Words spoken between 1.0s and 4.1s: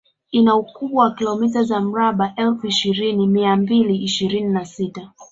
wa kilomita za mraba elfu ishirini mia mbili